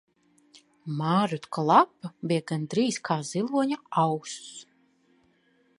[1.01, 3.19] M?rrutka lapa bija gandr?z k?
[3.33, 4.37] zilo?a auss.